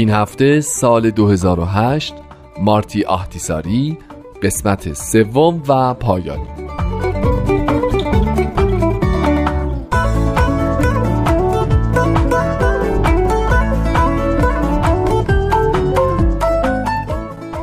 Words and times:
این 0.00 0.10
هفته 0.10 0.60
سال 0.60 1.10
2008 1.10 2.14
مارتی 2.60 3.04
آهتیساری 3.04 3.98
قسمت 4.42 4.92
سوم 4.92 5.62
و 5.68 5.94
پایانی. 5.94 6.46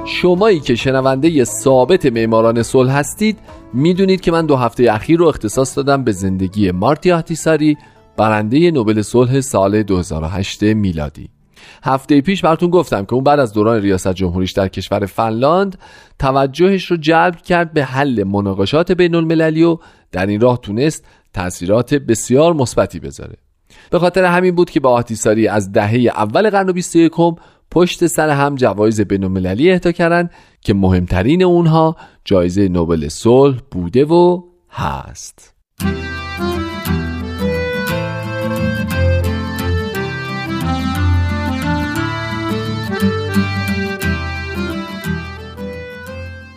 شمایی 0.06 0.60
که 0.60 0.76
شنونده 0.76 1.44
ثابت 1.44 2.06
معماران 2.06 2.64
صلح 2.64 2.92
هستید 2.92 3.40
می‌دونید 3.74 4.22
که 4.22 4.32
من 4.32 4.46
دو 4.46 4.56
هفته 4.56 4.94
اخیر 4.94 5.20
رو 5.20 5.28
اختصاص 5.28 5.78
دادم 5.78 6.04
به 6.04 6.12
زندگی 6.12 6.72
مارتی 6.72 7.12
آهتیساری 7.12 7.78
برنده 8.18 8.72
نوبل 8.72 9.02
صلح 9.02 9.42
سال 9.42 9.84
2008 9.84 10.64
میلادی. 10.64 11.37
هفته 11.84 12.22
پیش 12.22 12.42
براتون 12.42 12.70
گفتم 12.70 13.06
که 13.06 13.14
اون 13.14 13.24
بعد 13.24 13.40
از 13.40 13.54
دوران 13.54 13.82
ریاست 13.82 14.14
جمهوریش 14.14 14.52
در 14.52 14.68
کشور 14.68 15.06
فنلاند 15.06 15.78
توجهش 16.20 16.86
رو 16.86 16.98
جلب 16.98 17.42
کرد 17.42 17.74
به 17.74 17.84
حل 17.84 18.24
مناقشات 18.24 18.92
بین 18.92 19.16
المللی 19.16 19.64
و 19.64 19.78
در 20.12 20.26
این 20.26 20.42
راه 20.42 20.60
تونست 20.62 21.06
تاثیرات 21.34 21.94
بسیار 21.94 22.54
مثبتی 22.54 23.00
بذاره. 23.00 23.36
به 23.90 24.00
خاطر 24.00 24.24
همین 24.24 24.56
بود 24.56 24.70
که 24.70 24.80
با 24.80 24.92
آتیساری 24.92 25.48
از 25.48 25.72
دهه 25.72 26.12
اول 26.16 26.50
قرن 26.50 26.72
21 26.72 27.12
پشت 27.72 28.08
سر 28.08 28.30
هم 28.30 28.56
جوایز 28.56 29.02
بین 29.02 29.24
المللی 29.24 29.72
اهدا 29.72 29.92
کردن 29.92 30.30
که 30.62 30.74
مهمترین 30.74 31.44
اونها 31.44 31.96
جایزه 32.26 32.68
نوبل 32.68 33.08
صلح 33.08 33.58
بوده 33.72 34.06
و 34.06 34.42
هست. 34.70 35.54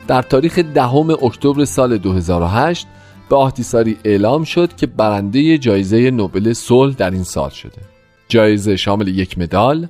در 0.09 0.23
تاریخ 0.23 0.59
دهم 0.59 1.11
اکتبر 1.11 1.65
سال 1.65 1.99
2008 1.99 2.87
به 3.31 3.37
آهتیساری 3.37 3.97
اعلام 4.05 4.45
شد 4.45 4.77
که 4.77 4.87
برنده 4.87 5.59
جایزه 5.59 6.11
نوبل 6.11 6.53
صلح 6.53 6.95
در 6.95 7.11
این 7.11 7.25
سال 7.25 7.51
شده 7.51 7.83
جایزه 8.29 8.77
شامل 8.77 9.09
یک 9.09 9.39
مدال، 9.39 9.89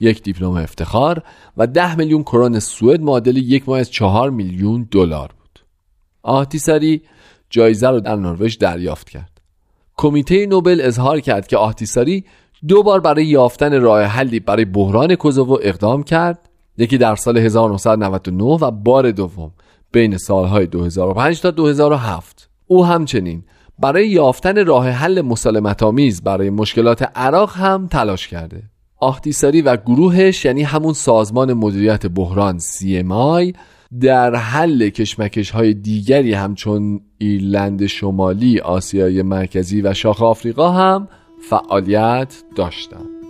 یک 0.00 0.22
دیپلم 0.22 0.50
افتخار 0.50 1.22
و 1.56 1.66
ده 1.66 1.96
میلیون 1.96 2.22
کرون 2.22 2.58
سوئد 2.58 3.00
معادل 3.00 3.36
یک 3.36 3.68
ماه 3.68 3.78
از 3.78 3.90
چهار 3.90 4.30
میلیون 4.30 4.88
دلار 4.90 5.30
بود. 5.38 5.60
آهتیساری 6.22 7.02
جایزه 7.50 7.88
رو 7.88 8.00
در 8.00 8.16
نروژ 8.16 8.58
دریافت 8.58 9.10
کرد. 9.10 9.40
کمیته 9.96 10.46
نوبل 10.46 10.80
اظهار 10.84 11.20
کرد 11.20 11.46
که 11.46 11.56
آهتیساری 11.56 12.24
دو 12.68 12.82
بار 12.82 13.00
برای 13.00 13.26
یافتن 13.26 13.80
راه 13.80 14.02
حلی 14.02 14.40
برای 14.40 14.64
بحران 14.64 15.14
کوزوو 15.14 15.58
اقدام 15.62 16.02
کرد 16.02 16.48
یکی 16.78 16.98
در 16.98 17.16
سال 17.16 17.38
1999 17.38 18.44
و 18.44 18.70
بار 18.70 19.10
دوم 19.10 19.50
بین 19.92 20.16
سالهای 20.16 20.66
2005 20.66 21.40
تا 21.40 21.50
2007 21.50 22.50
او 22.66 22.86
همچنین 22.86 23.42
برای 23.78 24.08
یافتن 24.08 24.66
راه 24.66 24.88
حل 24.88 25.20
مسالمت 25.20 25.82
آمیز 25.82 26.22
برای 26.22 26.50
مشکلات 26.50 27.02
عراق 27.14 27.56
هم 27.56 27.86
تلاش 27.86 28.28
کرده. 28.28 28.62
آختیساری 28.96 29.62
و 29.62 29.76
گروهش 29.76 30.44
یعنی 30.44 30.62
همون 30.62 30.92
سازمان 30.92 31.52
مدیریت 31.52 32.06
بحران 32.06 32.58
CMI 32.58 33.56
در 34.00 34.34
حل 34.34 34.88
کشمکش 34.88 35.50
های 35.50 35.74
دیگری 35.74 36.32
همچون 36.32 37.00
ایرلند 37.18 37.86
شمالی، 37.86 38.60
آسیای 38.60 39.22
مرکزی 39.22 39.80
و 39.80 39.94
شاخ 39.94 40.22
آفریقا 40.22 40.70
هم 40.70 41.08
فعالیت 41.40 42.42
داشتند. 42.56 43.20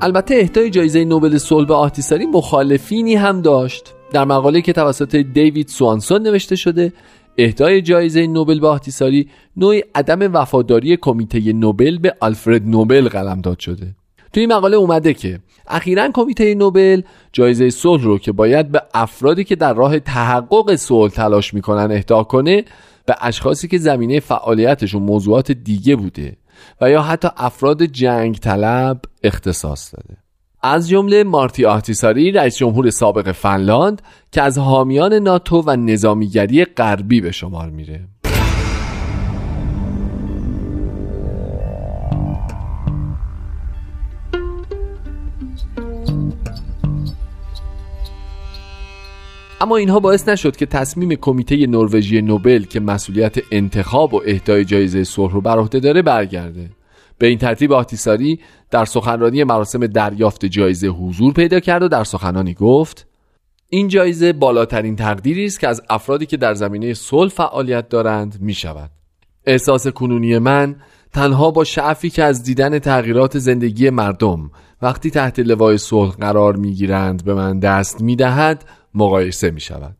البته 0.00 0.34
اهدای 0.34 0.70
جایزه 0.70 1.04
نوبل 1.04 1.38
صلح 1.38 1.66
به 1.66 1.74
آهتیساری 1.74 2.26
مخالفینی 2.26 3.14
هم 3.14 3.42
داشت 3.42 3.94
در 4.12 4.24
مقاله 4.24 4.60
که 4.60 4.72
توسط 4.72 5.16
دیوید 5.16 5.68
سوانسون 5.68 6.22
نوشته 6.22 6.56
شده 6.56 6.92
اهدای 7.38 7.82
جایزه 7.82 8.26
نوبل 8.26 8.60
به 8.60 8.68
آهتیساری 8.68 9.28
نوعی 9.56 9.82
عدم 9.94 10.34
وفاداری 10.34 10.96
کمیته 10.96 11.52
نوبل 11.52 11.98
به 11.98 12.14
آلفرد 12.20 12.66
نوبل 12.66 13.08
قلمداد 13.08 13.58
شده 13.58 13.94
توی 14.32 14.40
این 14.40 14.52
مقاله 14.52 14.76
اومده 14.76 15.14
که 15.14 15.38
اخیرا 15.66 16.08
کمیته 16.14 16.54
نوبل 16.54 17.02
جایزه 17.32 17.70
صلح 17.70 18.02
رو 18.02 18.18
که 18.18 18.32
باید 18.32 18.72
به 18.72 18.82
افرادی 18.94 19.44
که 19.44 19.56
در 19.56 19.74
راه 19.74 19.98
تحقق 19.98 20.74
صلح 20.74 21.12
تلاش 21.12 21.54
می‌کنن 21.54 21.92
اهدا 21.92 22.22
کنه 22.22 22.64
به 23.06 23.16
اشخاصی 23.20 23.68
که 23.68 23.78
زمینه 23.78 24.20
فعالیتشون 24.20 25.02
موضوعات 25.02 25.52
دیگه 25.52 25.96
بوده 25.96 26.36
و 26.80 26.90
یا 26.90 27.02
حتی 27.02 27.28
افراد 27.36 27.82
جنگ 27.82 28.36
طلب 28.36 29.00
اختصاص 29.22 29.94
داده. 29.94 30.16
از 30.62 30.88
جمله 30.88 31.24
مارتی 31.24 31.64
آهتیساری 31.64 32.32
رئیس 32.32 32.56
جمهور 32.56 32.90
سابق 32.90 33.32
فنلاند 33.32 34.02
که 34.32 34.42
از 34.42 34.58
حامیان 34.58 35.14
ناتو 35.14 35.62
و 35.66 35.76
نظامیگری 35.76 36.64
غربی 36.64 37.20
به 37.20 37.32
شمار 37.32 37.70
میره. 37.70 38.08
اما 49.60 49.76
اینها 49.76 50.00
باعث 50.00 50.28
نشد 50.28 50.56
که 50.56 50.66
تصمیم 50.66 51.14
کمیته 51.14 51.66
نروژی 51.66 52.22
نوبل 52.22 52.64
که 52.64 52.80
مسئولیت 52.80 53.36
انتخاب 53.50 54.14
و 54.14 54.22
اهدای 54.26 54.64
جایزه 54.64 55.04
صلح 55.04 55.32
رو 55.32 55.40
بر 55.40 55.58
عهده 55.58 55.80
داره 55.80 56.02
برگرده. 56.02 56.70
به 57.18 57.26
این 57.26 57.38
ترتیب 57.38 57.72
آتیساری 57.72 58.40
در 58.70 58.84
سخنرانی 58.84 59.44
مراسم 59.44 59.86
دریافت 59.86 60.44
جایزه 60.44 60.88
حضور 60.88 61.32
پیدا 61.32 61.60
کرد 61.60 61.82
و 61.82 61.88
در 61.88 62.04
سخنانی 62.04 62.54
گفت 62.54 63.06
این 63.68 63.88
جایزه 63.88 64.32
بالاترین 64.32 64.96
تقدیری 64.96 65.44
است 65.44 65.60
که 65.60 65.68
از 65.68 65.82
افرادی 65.90 66.26
که 66.26 66.36
در 66.36 66.54
زمینه 66.54 66.94
صلح 66.94 67.30
فعالیت 67.30 67.88
دارند 67.88 68.38
می 68.40 68.54
شود 68.54 68.90
احساس 69.46 69.88
کنونی 69.88 70.38
من 70.38 70.76
تنها 71.12 71.50
با 71.50 71.64
شعفی 71.64 72.10
که 72.10 72.24
از 72.24 72.42
دیدن 72.42 72.78
تغییرات 72.78 73.38
زندگی 73.38 73.90
مردم 73.90 74.50
وقتی 74.82 75.10
تحت 75.10 75.38
لوای 75.38 75.78
صلح 75.78 76.10
قرار 76.10 76.56
می 76.56 76.72
گیرند 76.72 77.24
به 77.24 77.34
من 77.34 77.58
دست 77.58 78.00
می 78.00 78.16
دهد 78.16 78.64
مقایسه 78.94 79.50
می 79.50 79.60
شود. 79.60 79.96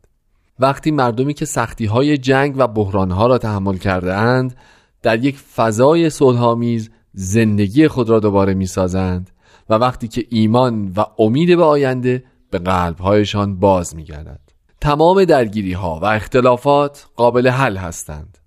وقتی 0.59 0.91
مردمی 0.91 1.35
که 1.35 1.45
سختی 1.45 1.87
های 1.87 2.19
جنگ 2.19 2.55
و 2.57 2.67
بحران 2.67 3.11
ها 3.11 3.27
را 3.27 3.39
تحمل 3.39 3.77
کرده 3.77 4.15
اند 4.15 4.57
در 5.03 5.25
یک 5.25 5.39
فضای 5.39 6.11
صلحآمیز 6.11 6.91
زندگی 7.13 7.89
خود 7.89 8.11
را 8.11 8.21
دوباره 8.21 8.55
می 8.55 8.67
سازند 8.67 9.31
و 9.71 9.75
وقتی 9.75 10.09
که 10.09 10.25
ایمان 10.31 10.93
و 10.97 11.05
امید 11.19 11.57
به 11.57 11.65
آینده 11.65 12.25
به 12.51 12.59
قلبهایشان 12.59 13.59
باز 13.59 13.97
می 13.97 14.05
گردد. 14.05 14.41
تمام 14.81 15.25
درگیری 15.25 15.73
ها 15.73 16.01
و 16.03 16.05
اختلافات 16.05 17.07
قابل 17.17 17.49
حل 17.49 17.77
هستند. 17.77 18.39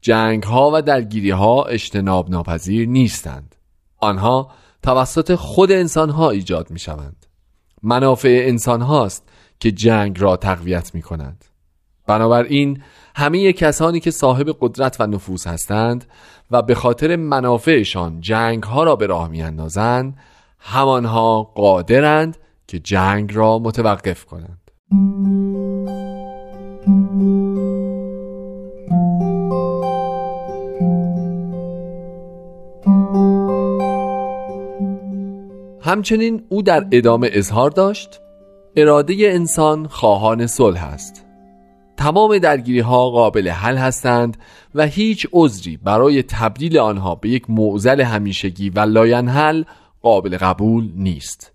جنگ 0.00 0.42
ها 0.42 0.70
و 0.74 0.82
درگیری 0.82 1.30
ها 1.30 1.62
اجتناب 1.62 2.30
ناپذیر 2.30 2.88
نیستند. 2.88 3.54
آنها 3.98 4.50
توسط 4.82 5.34
خود 5.34 5.72
انسان 5.72 6.10
ها 6.10 6.30
ایجاد 6.30 6.70
می 6.70 6.78
شوند 6.78 7.26
منافع 7.82 8.44
انسان 8.48 8.82
هاست 8.82 9.28
که 9.60 9.70
جنگ 9.70 10.20
را 10.20 10.36
تقویت 10.36 10.94
می 10.94 11.02
کند 11.02 11.44
بنابراین 12.06 12.82
همه 13.16 13.52
کسانی 13.52 14.00
که 14.00 14.10
صاحب 14.10 14.56
قدرت 14.60 14.96
و 15.00 15.06
نفوذ 15.06 15.46
هستند 15.46 16.04
و 16.50 16.62
به 16.62 16.74
خاطر 16.74 17.16
منافعشان 17.16 18.20
جنگ 18.20 18.62
ها 18.62 18.84
را 18.84 18.96
به 18.96 19.06
راه 19.06 19.28
می 19.28 19.42
اندازند 19.42 20.16
همانها 20.58 21.42
قادرند 21.42 22.36
که 22.66 22.78
جنگ 22.78 23.34
را 23.34 23.58
متوقف 23.58 24.24
کنند. 24.24 24.70
همچنین 35.80 36.42
او 36.48 36.62
در 36.62 36.86
ادامه 36.92 37.30
اظهار 37.32 37.70
داشت 37.70 38.20
اراده 38.76 39.14
انسان 39.20 39.86
خواهان 39.86 40.46
صلح 40.46 40.84
است. 40.84 41.24
تمام 41.96 42.38
درگیری 42.38 42.80
ها 42.80 43.10
قابل 43.10 43.48
حل 43.48 43.76
هستند 43.76 44.36
و 44.74 44.86
هیچ 44.86 45.26
عذری 45.32 45.76
برای 45.76 46.22
تبدیل 46.22 46.78
آنها 46.78 47.14
به 47.14 47.28
یک 47.28 47.50
معضل 47.50 48.00
همیشگی 48.00 48.70
و 48.70 48.80
لاینحل 48.80 49.64
قابل 50.02 50.36
قبول 50.36 50.92
نیست. 50.94 51.52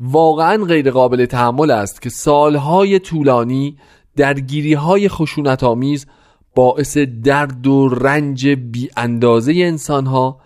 واقعا 0.00 0.64
غیر 0.64 0.90
قابل 0.90 1.26
تحمل 1.26 1.70
است 1.70 2.02
که 2.02 2.10
سالهای 2.10 2.98
طولانی 2.98 3.76
درگیری 4.16 4.74
های 4.74 5.08
خشونت 5.08 5.64
آمیز 5.64 6.06
باعث 6.54 6.98
درد 6.98 7.66
و 7.66 7.88
رنج 7.88 8.48
بی 8.48 8.90
اندازه 8.96 9.52
انسان 9.56 10.06
ها 10.06 10.40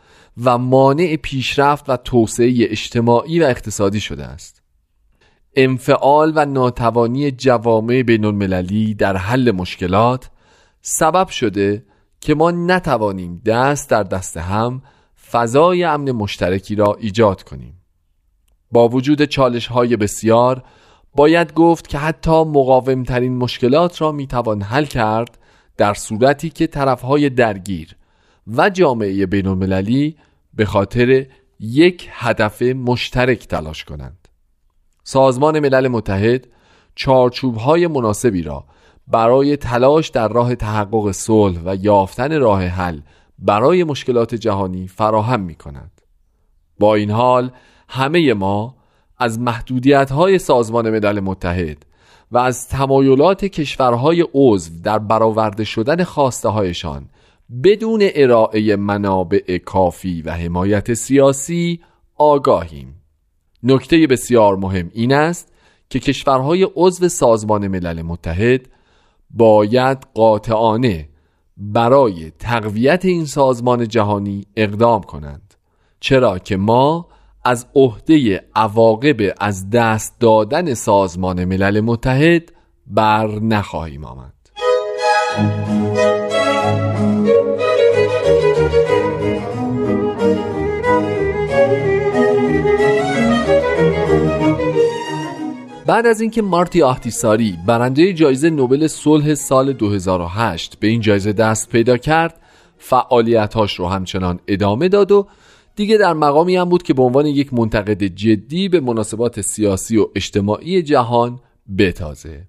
و 0.45 0.59
مانع 0.59 1.17
پیشرفت 1.17 1.91
و 1.91 1.97
توسعه 1.97 2.55
اجتماعی 2.71 3.41
و 3.41 3.45
اقتصادی 3.45 4.01
شده 4.01 4.25
است. 4.25 4.62
انفعال 5.57 6.33
و 6.37 6.45
ناتوانی 6.45 7.31
جوامع 7.31 8.03
بین 8.03 8.25
المللی 8.25 8.95
در 8.95 9.17
حل 9.17 9.51
مشکلات 9.51 10.31
سبب 10.81 11.29
شده 11.29 11.85
که 12.21 12.35
ما 12.35 12.51
نتوانیم 12.51 13.43
دست 13.47 13.91
در 13.91 14.03
دست 14.03 14.37
هم 14.37 14.83
فضای 15.31 15.85
امن 15.85 16.13
مشترکی 16.13 16.75
را 16.75 16.97
ایجاد 17.01 17.43
کنیم. 17.43 17.75
با 18.71 18.89
وجود 18.89 19.25
چالش 19.25 19.67
های 19.67 19.97
بسیار 19.97 20.63
باید 21.15 21.55
گفت 21.55 21.89
که 21.89 21.99
حتی 21.99 22.31
مقاومترین 22.31 23.37
مشکلات 23.37 24.03
را 24.03 24.13
می‌توان 24.13 24.63
حل 24.63 24.85
کرد 24.85 25.39
در 25.77 25.95
صورتی 25.95 26.51
که 26.51 26.67
طرفهای 26.67 27.31
درگیر 27.31 27.97
و 28.47 28.71
جامعه 28.71 29.27
بین 29.27 29.47
المللی 29.47 30.17
به 30.55 30.65
خاطر 30.65 31.27
یک 31.61 32.09
هدف 32.13 32.63
مشترک 32.63 33.47
تلاش 33.49 33.85
کنند. 33.85 34.22
سازمان 35.05 35.61
ملل 35.61 35.89
متحد 35.89 36.49
چارچوب 36.95 37.57
های 37.57 37.87
مناسبی 37.87 38.43
را 38.43 38.65
برای 39.09 39.57
تلاش 39.57 40.09
در 40.09 40.29
راه 40.29 40.55
تحقق 40.55 41.11
صلح 41.11 41.61
و 41.65 41.77
یافتن 41.81 42.41
راه 42.41 42.65
حل 42.65 43.01
برای 43.39 43.85
مشکلات 43.85 44.35
جهانی 44.35 44.89
فراهم 44.89 45.41
می 45.41 45.55
کند 45.55 46.01
با 46.79 46.95
این 46.95 47.11
حال 47.11 47.51
همه 47.89 48.35
ما 48.35 48.77
از 49.19 49.39
محدودیت 49.39 50.11
های 50.11 50.39
سازمان 50.39 50.91
ملل 50.91 51.21
متحد 51.21 51.87
و 52.33 52.39
از 52.39 52.69
تمایلات 52.69 53.45
کشورهای 53.45 54.27
عضو 54.35 54.71
در 54.85 54.99
برآورده 54.99 55.65
شدن 55.65 56.05
خواسته 56.05 56.49
هایشان 56.49 57.09
بدون 57.65 58.09
ارائه 58.15 58.77
منابع 58.77 59.59
کافی 59.59 60.23
و 60.23 60.33
حمایت 60.33 60.95
سیاسی 60.95 61.81
آگاهیم. 62.17 63.02
نکته 63.63 64.07
بسیار 64.07 64.57
مهم 64.57 64.91
این 64.95 65.13
است 65.13 65.53
که 65.91 65.99
کشورهای 65.99 66.69
عضو 66.77 67.09
سازمان 67.09 67.69
ملل 67.69 68.03
متحد 68.03 68.69
باید 69.31 69.99
قاطعانه 70.15 71.09
برای 71.57 72.31
تقویت 72.39 73.05
این 73.05 73.25
سازمان 73.25 73.89
جهانی 73.89 74.47
اقدام 74.57 75.03
کنند. 75.03 75.55
چرا 76.01 76.39
که 76.39 76.57
ما 76.57 77.09
از 77.45 77.67
عهده 77.75 78.45
عواقب 78.55 79.35
از 79.41 79.71
دست 79.71 80.21
دادن 80.21 80.75
سازمان 80.75 81.45
ملل 81.45 81.81
متحد 81.81 82.53
بر 82.87 83.27
نخواهیم 83.27 84.05
آمد. 84.05 84.33
بعد 95.87 96.07
از 96.07 96.21
اینکه 96.21 96.43
مارتی 96.43 96.83
آهتیساری 96.83 97.59
برنده 97.67 98.13
جایزه 98.13 98.51
نوبل 98.51 98.87
صلح 98.87 99.35
سال 99.35 99.73
2008 99.73 100.79
به 100.81 100.87
این 100.87 101.01
جایزه 101.01 101.33
دست 101.33 101.69
پیدا 101.69 101.97
کرد 101.97 102.41
فعالیتاش 102.79 103.75
رو 103.79 103.89
همچنان 103.89 104.41
ادامه 104.49 104.89
داد 104.89 105.13
و 105.13 105.27
دیگه 105.77 105.97
در 105.97 106.13
مقامی 106.13 106.57
هم 106.57 106.69
بود 106.69 106.83
که 106.83 106.95
به 106.95 107.03
عنوان 107.03 107.27
یک 107.27 107.55
منتقد 107.55 108.03
جدی 108.05 108.69
به 108.69 108.81
مناسبات 108.81 109.41
سیاسی 109.41 109.97
و 109.97 110.07
اجتماعی 110.17 110.83
جهان 110.83 111.41
بتازه. 111.79 112.43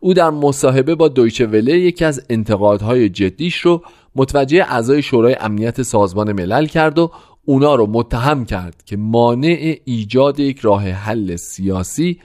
او 0.00 0.14
در 0.14 0.30
مصاحبه 0.30 0.94
با 0.94 1.08
دویچه 1.08 1.46
وله 1.46 1.78
یکی 1.78 2.04
از 2.04 2.22
انتقادهای 2.30 3.08
جدیش 3.08 3.56
رو 3.56 3.82
متوجه 4.16 4.64
اعضای 4.68 5.02
شورای 5.02 5.36
امنیت 5.40 5.82
سازمان 5.82 6.32
ملل 6.32 6.66
کرد 6.66 6.98
و 6.98 7.10
اونا 7.44 7.74
رو 7.74 7.86
متهم 7.86 8.44
کرد 8.44 8.82
که 8.86 8.96
مانع 8.96 9.76
ایجاد 9.84 10.40
یک 10.40 10.58
راه 10.58 10.82
حل 10.88 11.36
سیاسی 11.36 12.20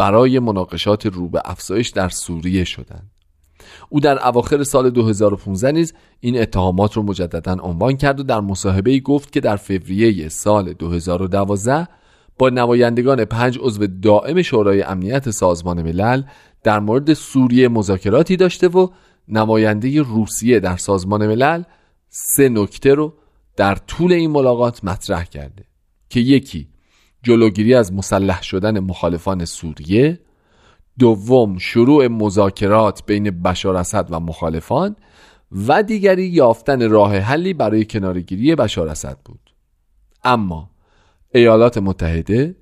برای 0.00 0.38
مناقشات 0.38 1.06
رو 1.06 1.28
به 1.28 1.42
افزایش 1.44 1.88
در 1.88 2.08
سوریه 2.08 2.64
شدند. 2.64 3.10
او 3.88 4.00
در 4.00 4.28
اواخر 4.28 4.62
سال 4.62 4.90
2015 4.90 5.72
نیز 5.72 5.94
این 6.20 6.40
اتهامات 6.40 6.92
رو 6.92 7.02
مجددا 7.02 7.56
عنوان 7.62 7.96
کرد 7.96 8.20
و 8.20 8.22
در 8.22 8.40
مصاحبه 8.40 8.98
گفت 8.98 9.32
که 9.32 9.40
در 9.40 9.56
فوریه 9.56 10.28
سال 10.28 10.72
2012 10.72 11.88
با 12.38 12.48
نمایندگان 12.48 13.24
پنج 13.24 13.58
عضو 13.62 13.86
دائم 13.86 14.42
شورای 14.42 14.82
امنیت 14.82 15.30
سازمان 15.30 15.82
ملل 15.82 16.22
در 16.62 16.80
مورد 16.80 17.12
سوریه 17.12 17.68
مذاکراتی 17.68 18.36
داشته 18.36 18.68
و 18.68 18.88
نماینده 19.28 20.02
روسیه 20.02 20.60
در 20.60 20.76
سازمان 20.76 21.26
ملل 21.26 21.62
سه 22.08 22.48
نکته 22.48 22.94
رو 22.94 23.14
در 23.56 23.74
طول 23.74 24.12
این 24.12 24.30
ملاقات 24.30 24.84
مطرح 24.84 25.24
کرده 25.24 25.64
که 26.08 26.20
یکی 26.20 26.68
جلوگیری 27.22 27.74
از 27.74 27.92
مسلح 27.92 28.42
شدن 28.42 28.78
مخالفان 28.78 29.44
سوریه 29.44 30.20
دوم 30.98 31.58
شروع 31.58 32.06
مذاکرات 32.06 33.06
بین 33.06 33.42
بشار 33.42 33.76
اسد 33.76 34.06
و 34.10 34.20
مخالفان 34.20 34.96
و 35.66 35.82
دیگری 35.82 36.26
یافتن 36.26 36.90
راه 36.90 37.16
حلی 37.18 37.54
برای 37.54 37.84
کنارگیری 37.84 38.54
بشار 38.54 38.88
اسد 38.88 39.18
بود. 39.24 39.40
اما 40.24 40.70
ایالات 41.34 41.78
متحده 41.78 42.56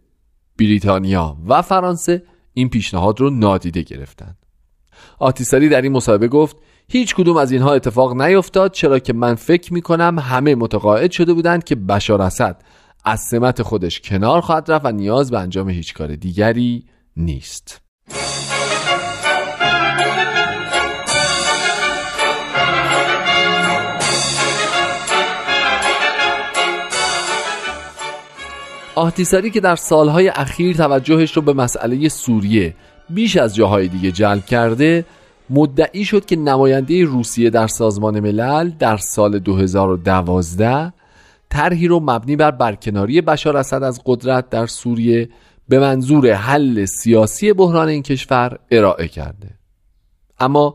بریتانیا 0.59 1.37
و 1.47 1.62
فرانسه 1.62 2.23
این 2.55 2.69
پیشنهاد 2.69 3.21
رو 3.21 3.31
نادیده 3.31 3.83
گرفتند 3.83 4.37
آتیساری 5.19 5.69
در 5.69 5.83
این 5.83 5.93
مصاحبه 5.93 6.29
گفت 6.29 6.57
هیچ 6.88 7.15
کدوم 7.15 7.37
از 7.37 7.53
اینها 7.53 7.73
اتفاق 7.73 8.23
نیفتاد 8.23 8.73
چرا 8.73 8.99
که 8.99 9.12
من 9.12 9.35
فکر 9.35 9.75
می 9.75 9.83
کنم 9.83 10.19
همه 10.19 10.55
متقاعد 10.55 11.11
شده 11.11 11.33
بودند 11.33 11.65
که 11.65 11.75
بشار 11.75 12.23
اسد 12.23 12.62
از 13.05 13.21
سمت 13.21 13.62
خودش 13.62 14.00
کنار 14.00 14.40
خواهد 14.40 14.71
رفت 14.71 14.85
و 14.85 14.93
نیاز 14.93 15.31
به 15.31 15.38
انجام 15.38 15.69
هیچ 15.69 15.95
کار 15.95 16.17
دیگری 16.17 16.85
نیست. 17.17 17.81
آهتیساری 28.95 29.50
که 29.50 29.61
در 29.61 29.76
سالهای 29.76 30.28
اخیر 30.28 30.76
توجهش 30.76 31.33
رو 31.37 31.43
به 31.43 31.52
مسئله 31.52 32.09
سوریه 32.09 32.75
بیش 33.11 33.37
از 33.37 33.55
جاهای 33.55 33.88
دیگه 33.88 34.12
جلب 34.12 34.47
کرده 34.47 35.05
مدعی 35.50 36.05
شد 36.05 36.25
که 36.25 36.37
نماینده 36.37 37.05
روسیه 37.05 37.50
در 37.50 37.67
سازمان 37.67 38.21
ملل 38.21 38.71
در 38.78 38.97
سال 38.97 39.38
2012 39.38 40.93
طرحی 41.50 41.88
رو 41.88 42.00
مبنی 42.00 42.37
بر 42.37 42.50
برکناری 42.50 43.21
بشار 43.21 43.57
اسد 43.57 43.83
از 43.83 44.00
قدرت 44.07 44.50
در 44.50 44.67
سوریه 44.67 45.28
به 45.69 45.78
منظور 45.78 46.33
حل 46.33 46.85
سیاسی 46.85 47.52
بحران 47.52 47.88
این 47.88 48.02
کشور 48.02 48.59
ارائه 48.71 49.09
کرده. 49.09 49.49
اما 50.40 50.75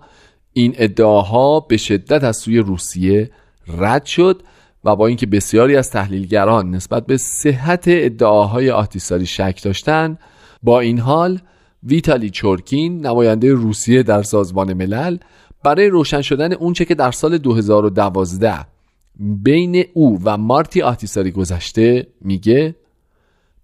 این 0.53 0.73
ادعاها 0.77 1.59
به 1.59 1.77
شدت 1.77 2.23
از 2.23 2.37
سوی 2.37 2.59
روسیه 2.59 3.31
رد 3.67 4.05
شد 4.05 4.41
و 4.83 4.95
با 4.95 5.07
اینکه 5.07 5.25
بسیاری 5.25 5.75
از 5.75 5.91
تحلیلگران 5.91 6.71
نسبت 6.71 7.05
به 7.05 7.17
صحت 7.17 7.83
ادعاهای 7.87 8.71
آتیساری 8.71 9.25
شک 9.25 9.59
داشتند 9.63 10.19
با 10.63 10.79
این 10.79 10.99
حال 10.99 11.39
ویتالی 11.83 12.29
چورکین 12.29 13.05
نماینده 13.05 13.53
روسیه 13.53 14.03
در 14.03 14.23
سازمان 14.23 14.73
ملل 14.73 15.17
برای 15.63 15.89
روشن 15.89 16.21
شدن 16.21 16.53
اونچه 16.53 16.85
که 16.85 16.95
در 16.95 17.11
سال 17.11 17.37
2012 17.37 18.72
بین 19.19 19.85
او 19.93 20.19
و 20.23 20.37
مارتی 20.37 20.81
آتیساری 20.81 21.31
گذشته 21.31 22.07
میگه 22.21 22.75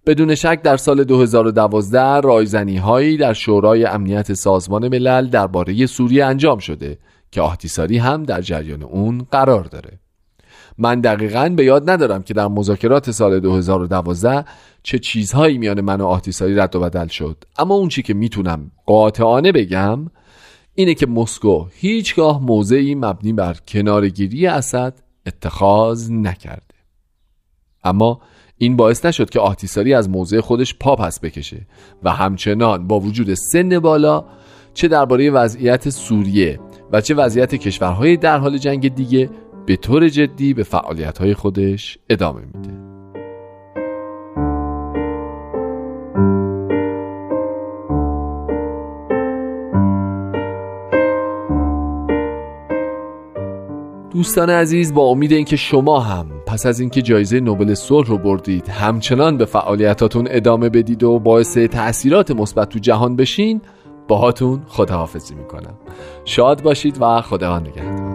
بدون 0.06 0.34
شک 0.34 0.62
در 0.62 0.76
سال 0.76 1.04
2012 1.04 2.20
رایزنی 2.20 2.76
هایی 2.76 3.16
در 3.16 3.32
شورای 3.32 3.84
امنیت 3.84 4.32
سازمان 4.32 4.88
ملل 4.88 5.26
درباره 5.26 5.86
سوریه 5.86 6.24
انجام 6.24 6.58
شده 6.58 6.98
که 7.30 7.40
آتیساری 7.40 7.98
هم 7.98 8.22
در 8.22 8.40
جریان 8.40 8.82
اون 8.82 9.26
قرار 9.30 9.64
داره. 9.64 9.98
من 10.78 11.00
دقیقا 11.00 11.48
به 11.56 11.64
یاد 11.64 11.90
ندارم 11.90 12.22
که 12.22 12.34
در 12.34 12.48
مذاکرات 12.48 13.10
سال 13.10 13.40
2012 13.40 14.44
چه 14.82 14.98
چیزهایی 14.98 15.58
میان 15.58 15.80
من 15.80 16.00
و 16.00 16.06
آتیساری 16.06 16.54
رد 16.54 16.76
و 16.76 16.80
بدل 16.80 17.06
شد. 17.06 17.44
اما 17.58 17.74
اون 17.74 17.88
چی 17.88 18.02
که 18.02 18.14
می‌تونم 18.14 18.70
قاطعانه 18.86 19.52
بگم 19.52 20.10
اینه 20.74 20.94
که 20.94 21.06
مسکو 21.06 21.66
هیچگاه 21.72 22.42
موضعی 22.44 22.94
مبنی 22.94 23.32
بر 23.32 23.56
کنارگیری 23.68 24.46
اسد 24.46 24.94
اتخاذ 25.26 26.10
نکرده. 26.10 26.74
اما 27.84 28.20
این 28.58 28.76
باعث 28.76 29.04
نشد 29.04 29.30
که 29.30 29.40
آتیساری 29.40 29.94
از 29.94 30.08
موضع 30.08 30.40
خودش 30.40 30.74
پا 30.74 30.96
پس 30.96 31.20
بکشه 31.20 31.66
و 32.02 32.10
همچنان 32.10 32.86
با 32.86 33.00
وجود 33.00 33.34
سن 33.34 33.78
بالا 33.78 34.24
چه 34.74 34.88
درباره 34.88 35.30
وضعیت 35.30 35.90
سوریه 35.90 36.60
و 36.92 37.00
چه 37.00 37.14
وضعیت 37.14 37.54
کشورهای 37.54 38.16
در 38.16 38.38
حال 38.38 38.58
جنگ 38.58 38.94
دیگه 38.94 39.30
به 39.66 39.76
طور 39.76 40.08
جدی 40.08 40.54
به 40.54 40.62
فعالیت‌های 40.62 41.34
خودش 41.34 41.98
ادامه 42.10 42.40
میده. 42.54 42.89
دوستان 54.20 54.50
عزیز 54.50 54.94
با 54.94 55.02
امید 55.02 55.32
اینکه 55.32 55.56
شما 55.56 56.00
هم 56.00 56.26
پس 56.46 56.66
از 56.66 56.80
اینکه 56.80 57.02
جایزه 57.02 57.40
نوبل 57.40 57.74
صلح 57.74 58.08
رو 58.08 58.18
بردید 58.18 58.68
همچنان 58.68 59.36
به 59.36 59.44
فعالیتاتون 59.44 60.28
ادامه 60.30 60.68
بدید 60.68 61.02
و 61.02 61.18
باعث 61.18 61.58
تاثیرات 61.58 62.30
مثبت 62.30 62.68
تو 62.68 62.78
جهان 62.78 63.16
بشین 63.16 63.60
باهاتون 64.08 64.62
خداحافظی 64.68 65.34
می‌کنم. 65.34 65.74
شاد 66.24 66.62
باشید 66.62 66.96
و 67.00 67.20
خدا 67.20 67.58
نگهدار. 67.58 68.09